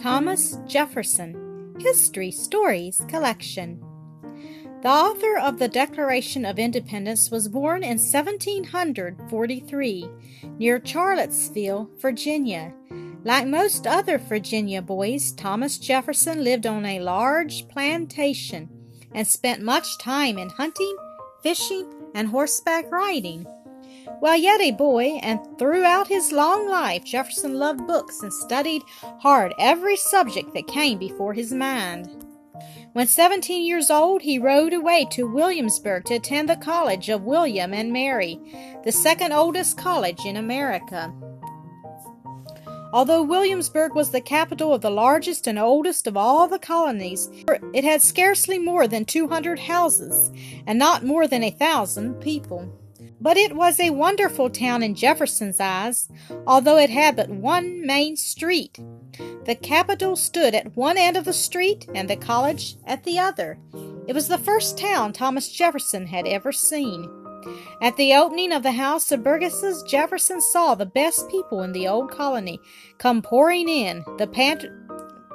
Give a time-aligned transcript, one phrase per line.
[0.00, 3.84] Thomas Jefferson History Stories Collection.
[4.82, 10.08] The author of the Declaration of Independence was born in 1743
[10.56, 12.72] near Charlottesville, Virginia.
[13.24, 18.70] Like most other Virginia boys, Thomas Jefferson lived on a large plantation
[19.14, 20.96] and spent much time in hunting,
[21.42, 23.46] fishing, and horseback riding.
[24.20, 29.54] While yet a boy, and throughout his long life, Jefferson loved books and studied hard
[29.58, 32.26] every subject that came before his mind.
[32.92, 37.72] When 17 years old, he rode away to Williamsburg to attend the College of William
[37.72, 38.38] and Mary,
[38.84, 41.10] the second oldest college in America.
[42.92, 47.30] Although Williamsburg was the capital of the largest and oldest of all the colonies,
[47.72, 50.30] it had scarcely more than 200 houses
[50.66, 52.79] and not more than a thousand people.
[53.20, 56.08] But it was a wonderful town in Jefferson's eyes,
[56.46, 58.78] although it had but one main street.
[59.44, 63.58] The Capitol stood at one end of the street and the college at the other.
[64.06, 67.08] It was the first town Thomas Jefferson had ever seen.
[67.80, 71.88] At the opening of the House of Burgesses, Jefferson saw the best people in the
[71.88, 72.60] old colony
[72.98, 74.04] come pouring in.
[74.18, 74.66] The pant-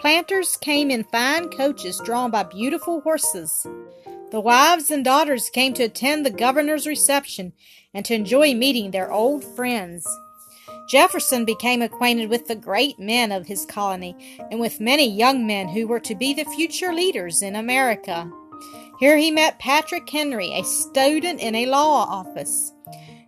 [0.00, 3.66] planters came in fine coaches drawn by beautiful horses.
[4.32, 7.52] The wives and daughters came to attend the governor's reception
[7.92, 10.08] and to enjoy meeting their old friends.
[10.88, 14.16] Jefferson became acquainted with the great men of his colony
[14.50, 18.32] and with many young men who were to be the future leaders in America.
[18.98, 22.72] Here he met Patrick Henry, a student in a law office.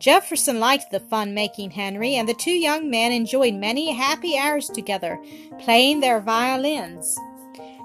[0.00, 4.68] Jefferson liked the fun making Henry, and the two young men enjoyed many happy hours
[4.68, 5.16] together,
[5.60, 7.16] playing their violins.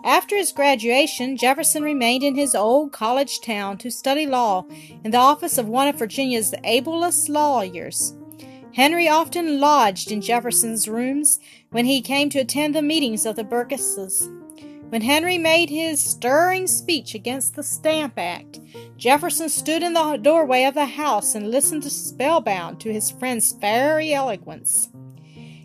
[0.03, 4.65] After his graduation, Jefferson remained in his old college town to study law
[5.03, 8.13] in the office of one of Virginia's ablest lawyers.
[8.73, 11.39] Henry often lodged in Jefferson's rooms
[11.71, 14.29] when he came to attend the meetings of the Burgesses.
[14.89, 18.59] When Henry made his stirring speech against the Stamp Act,
[18.97, 24.13] Jefferson stood in the doorway of the house and listened spellbound to his friend's fiery
[24.13, 24.89] eloquence.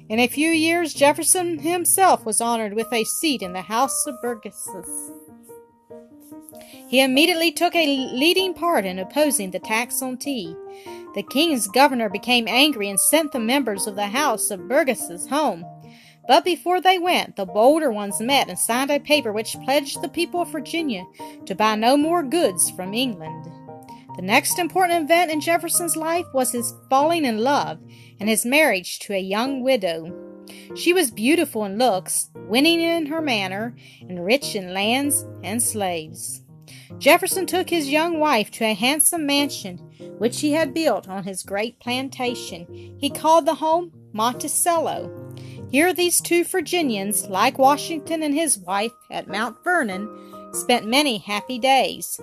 [0.09, 4.21] In a few years, Jefferson himself was honored with a seat in the House of
[4.23, 5.13] Burgesses.
[6.89, 10.57] He immediately took a leading part in opposing the tax on tea.
[11.15, 15.67] The king's governor became angry and sent the members of the House of Burgesses home.
[16.27, 20.09] But before they went, the bolder ones met and signed a paper which pledged the
[20.09, 21.05] people of Virginia
[21.45, 23.51] to buy no more goods from England.
[24.19, 27.79] The next important event in Jefferson's life was his falling in love
[28.19, 30.13] and his marriage to a young widow.
[30.75, 36.43] She was beautiful in looks, winning in her manner, and rich in lands and slaves.
[36.99, 39.79] Jefferson took his young wife to a handsome mansion
[40.19, 42.97] which he had built on his great plantation.
[42.99, 45.37] He called the home Monticello.
[45.71, 51.59] Here these two Virginians, like Washington and his wife at Mount Vernon, spent many happy
[51.59, 52.21] days.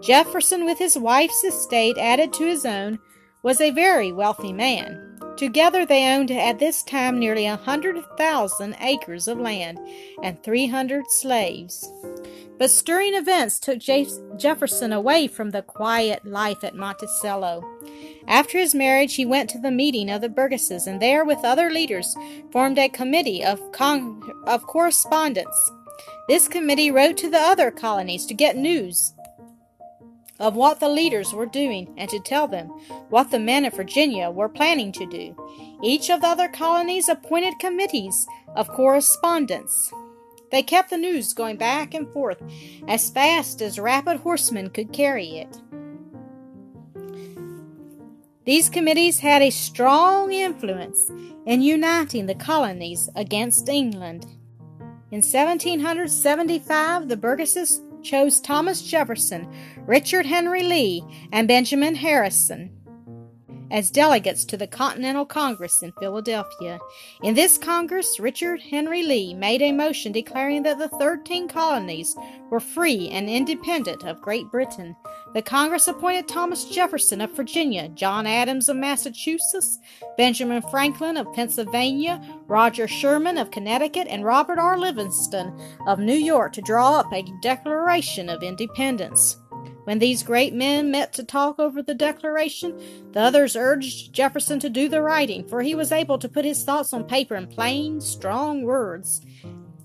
[0.00, 2.98] Jefferson, with his wife's estate added to his own,
[3.42, 5.08] was a very wealthy man.
[5.36, 9.78] Together they owned at this time nearly a hundred thousand acres of land
[10.22, 11.90] and three hundred slaves.
[12.58, 17.64] But stirring events took Jefferson away from the quiet life at Monticello.
[18.28, 21.70] After his marriage, he went to the meeting of the Burgesses, and there, with other
[21.70, 22.14] leaders,
[22.52, 25.72] formed a committee of, con- of correspondence.
[26.28, 29.14] This committee wrote to the other colonies to get news
[30.38, 32.68] of what the leaders were doing and to tell them
[33.10, 35.36] what the men of Virginia were planning to do.
[35.82, 39.92] Each of the other colonies appointed committees of correspondence.
[40.50, 42.42] They kept the news going back and forth
[42.86, 45.60] as fast as rapid horsemen could carry it.
[48.44, 51.08] These committees had a strong influence
[51.46, 54.26] in uniting the colonies against England.
[55.12, 59.46] In 1775, the Burgesses chose Thomas Jefferson,
[59.86, 62.70] Richard Henry Lee, and Benjamin Harrison
[63.70, 66.78] as delegates to the Continental Congress in Philadelphia.
[67.22, 72.16] In this Congress, Richard Henry Lee made a motion declaring that the thirteen colonies
[72.50, 74.96] were free and independent of Great Britain.
[75.34, 79.78] The Congress appointed Thomas Jefferson of Virginia, John Adams of Massachusetts,
[80.18, 84.78] Benjamin Franklin of Pennsylvania, Roger Sherman of Connecticut, and Robert R.
[84.78, 89.38] Livingston of New York to draw up a Declaration of Independence.
[89.84, 92.78] When these great men met to talk over the Declaration,
[93.12, 96.62] the others urged Jefferson to do the writing, for he was able to put his
[96.62, 99.22] thoughts on paper in plain, strong words.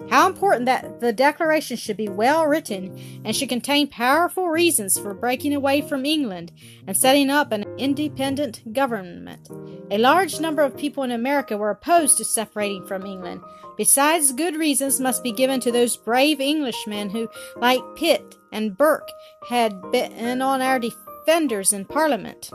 [0.10, 5.14] How important that the Declaration should be well written and should contain powerful reasons for
[5.14, 6.52] breaking away from England
[6.88, 9.50] and setting up an independent government.
[9.92, 13.42] A large number of people in America were opposed to separating from England.
[13.78, 19.10] Besides, good reasons must be given to those brave Englishmen who, like Pitt and Burke,
[19.50, 22.50] had been on our defenders in Parliament.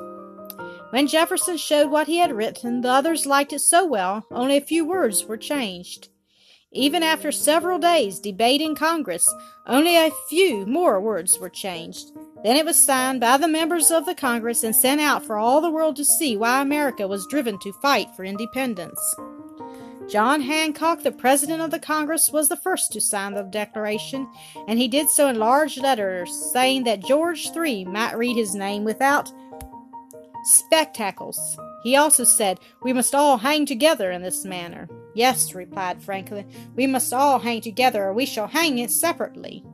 [0.91, 4.61] When Jefferson showed what he had written, the others liked it so well, only a
[4.61, 6.09] few words were changed.
[6.75, 9.29] Even after several days' debate in Congress,
[9.67, 12.13] only a few more words were changed.
[12.43, 15.61] Then it was signed by the members of the Congress and sent out for all
[15.61, 19.01] the world to see why America was driven to fight for independence.
[20.11, 24.27] John Hancock, the President of the Congress, was the first to sign the Declaration,
[24.67, 28.85] and he did so in large letters, saying that George III might read his name
[28.85, 29.31] without
[30.45, 31.57] spectacles.
[31.83, 34.89] He also said, We must all hang together in this manner.
[35.15, 39.65] Yes, replied Franklin, we must all hang together, or we shall hang it separately.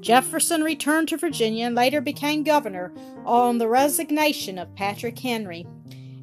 [0.00, 2.92] Jefferson returned to Virginia and later became governor
[3.24, 5.66] on the resignation of Patrick Henry.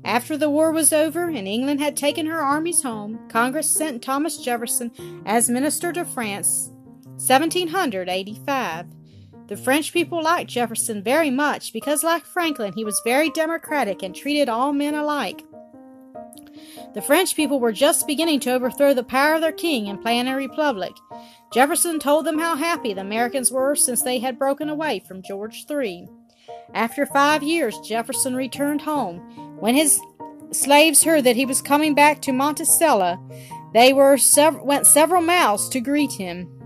[0.04, 4.38] After the war was over and England had taken her armies home, Congress sent Thomas
[4.38, 4.92] Jefferson
[5.26, 6.72] as minister to France,
[7.18, 8.86] 1785.
[9.50, 14.16] The French people liked Jefferson very much because, like Franklin, he was very democratic and
[14.16, 15.44] treated all men alike.
[16.94, 20.28] The French people were just beginning to overthrow the power of their king and plan
[20.28, 20.92] a republic.
[21.52, 25.66] Jefferson told them how happy the Americans were since they had broken away from George
[25.68, 26.08] III.
[26.76, 29.18] After five years, Jefferson returned home.
[29.60, 30.00] When his
[30.52, 33.18] slaves heard that he was coming back to Monticello,
[33.74, 36.59] they were sev- went several miles to greet him.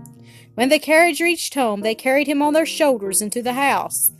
[0.54, 4.12] When the carriage reached home, they carried him on their shoulders into the house.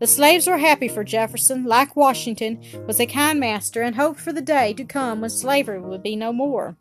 [0.00, 4.32] The slaves were happy for Jefferson, like Washington, was a kind master and hoped for
[4.32, 6.76] the day to come when slavery would be no more.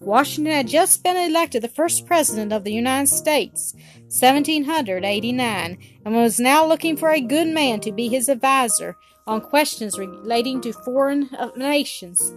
[0.00, 3.74] Washington had just been elected the first president of the United States,
[4.04, 8.96] 1789, and was now looking for a good man to be his adviser
[9.26, 12.34] on questions relating to foreign uh, nations.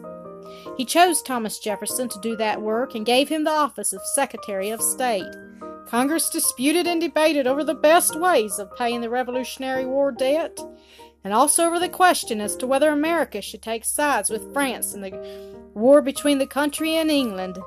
[0.75, 4.69] He chose Thomas Jefferson to do that work and gave him the office of Secretary
[4.69, 5.23] of State.
[5.93, 10.59] Congress disputed and debated over the best ways of paying the Revolutionary War debt,
[11.23, 15.01] and also over the question as to whether America should take sides with France in
[15.01, 15.11] the
[15.75, 17.59] war between the country and England.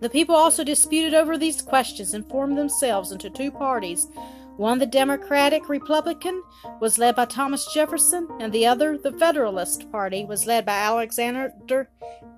[0.00, 4.08] The people also disputed over these questions and formed themselves into two parties.
[4.56, 6.42] One, the Democratic Republican,
[6.80, 11.90] was led by Thomas Jefferson, and the other, the Federalist Party, was led by Alexander,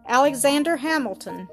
[0.09, 1.47] Alexander Hamilton.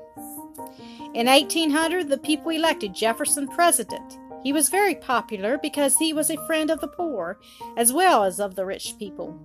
[1.14, 4.18] In 1800, the people elected Jefferson president.
[4.44, 7.38] He was very popular because he was a friend of the poor
[7.76, 9.38] as well as of the rich people.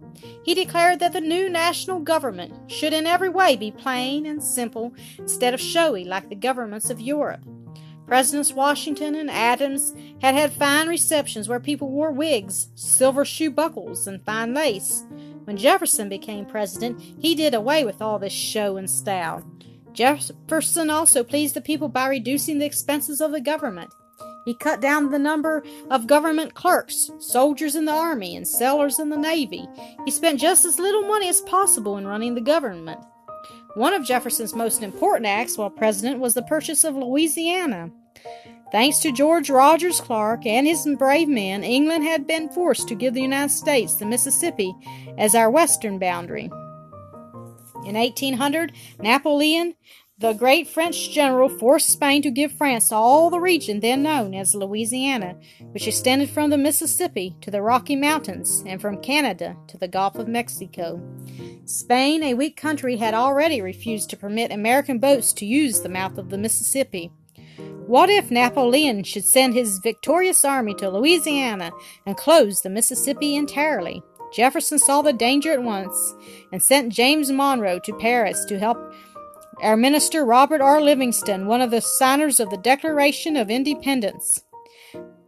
[0.45, 4.95] He declared that the new national government should in every way be plain and simple
[5.19, 7.43] instead of showy like the governments of Europe.
[8.07, 9.93] Presidents Washington and Adams
[10.23, 15.05] had had fine receptions where people wore wigs, silver shoe buckles, and fine lace.
[15.45, 19.45] When Jefferson became president, he did away with all this show and style.
[19.97, 23.91] Jefferson also pleased the people by reducing the expenses of the government.
[24.45, 29.09] He cut down the number of government clerks, soldiers in the army, and sailors in
[29.09, 29.67] the navy.
[30.05, 33.01] He spent just as little money as possible in running the government.
[33.75, 37.91] One of Jefferson's most important acts while president was the purchase of Louisiana.
[38.71, 43.15] Thanks to George Rogers Clark and his brave men, England had been forced to give
[43.15, 44.75] the United States the Mississippi
[45.17, 46.51] as our western boundary.
[47.87, 49.77] In 1800, Napoleon,
[50.19, 54.57] the great French general, forced Spain to give France all the region then known as
[54.57, 55.37] Louisiana,
[55.71, 60.17] which extended from the Mississippi to the Rocky Mountains and from Canada to the Gulf
[60.17, 61.01] of Mexico.
[61.65, 66.19] Spain, a weak country, had already refused to permit American boats to use the mouth
[66.19, 67.13] of the Mississippi.
[67.87, 71.71] What if Napoleon should send his victorious army to Louisiana
[72.05, 74.03] and close the Mississippi entirely?
[74.37, 76.15] Jefferson saw the danger at once
[76.53, 78.77] and sent James Monroe to Paris to help
[79.63, 80.83] our minister Robert R.
[80.83, 84.43] Livingston, one of the signers of the Declaration of Independence,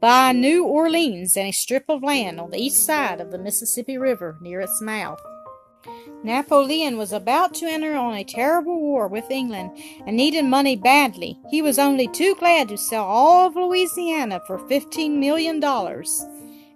[0.03, 3.97] buy New Orleans and a strip of land on the east side of the Mississippi
[3.97, 5.23] River near its mouth.
[6.23, 9.71] Napoleon was about to enter on a terrible war with England
[10.07, 11.39] and needed money badly.
[11.49, 15.63] He was only too glad to sell all of Louisiana for $15 million.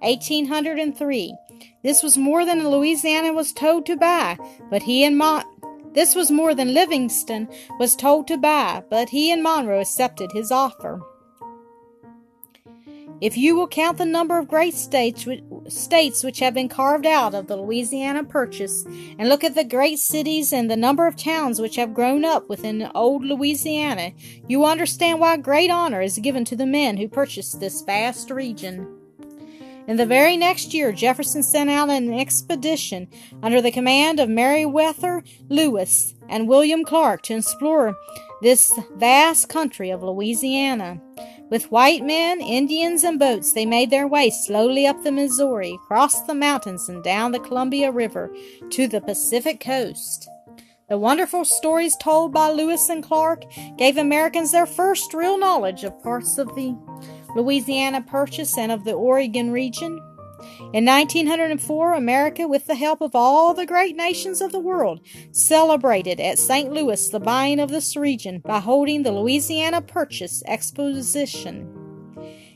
[0.02, 1.36] 1803.
[1.82, 4.38] This was more than Louisiana was told to buy,
[4.70, 5.44] but he and Mon-
[5.94, 10.50] this was more than Livingston was told to buy, but he and Monroe accepted his
[10.50, 11.02] offer.
[13.20, 15.28] If you will count the number of great states
[15.68, 18.84] states which have been carved out of the Louisiana Purchase,
[19.16, 22.48] and look at the great cities and the number of towns which have grown up
[22.48, 24.12] within old Louisiana,
[24.48, 29.01] you understand why great honor is given to the men who purchased this vast region.
[29.88, 33.08] In the very next year, Jefferson sent out an expedition
[33.42, 37.96] under the command of Meriwether Lewis and William Clark to explore
[38.42, 41.00] this vast country of Louisiana.
[41.50, 46.22] With white men, Indians, and boats, they made their way slowly up the Missouri, across
[46.22, 48.34] the mountains, and down the Columbia River
[48.70, 50.28] to the Pacific coast.
[50.88, 53.44] The wonderful stories told by Lewis and Clark
[53.78, 56.76] gave Americans their first real knowledge of parts of the
[57.34, 60.00] Louisiana Purchase and of the Oregon region.
[60.72, 66.18] In 1904, America, with the help of all the great nations of the world, celebrated
[66.18, 66.72] at St.
[66.72, 71.60] Louis the buying of this region by holding the Louisiana Purchase Exposition.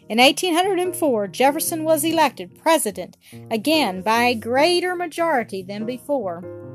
[0.08, 3.16] In 1804, Jefferson was elected president
[3.50, 6.65] again by a greater majority than before.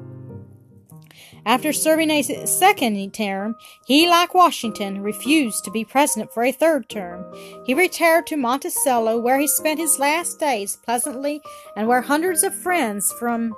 [1.45, 3.55] After serving a second term,
[3.85, 7.25] he, like Washington, refused to be president for a third term.
[7.65, 11.41] He retired to Monticello, where he spent his last days pleasantly
[11.75, 13.55] and where hundreds of friends from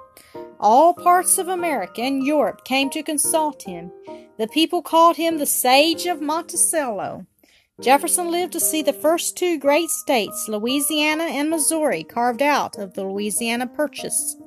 [0.60, 3.92] all parts of America and Europe came to consult him.
[4.38, 7.26] The people called him the Sage of Monticello.
[7.82, 12.94] Jefferson lived to see the first two great states, Louisiana and Missouri, carved out of
[12.94, 14.38] the Louisiana Purchase.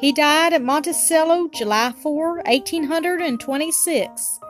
[0.00, 4.40] He died at Monticello July 4, 1826.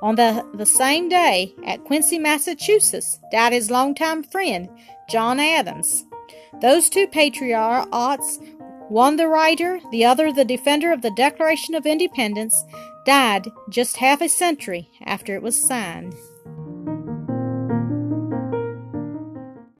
[0.00, 4.68] On the, the same day, at Quincy, Massachusetts, died his longtime friend,
[5.08, 6.04] John Adams.
[6.60, 8.38] Those two patriots,
[8.88, 12.64] one the writer, the other the defender of the Declaration of Independence,
[13.04, 16.14] died just half a century after it was signed.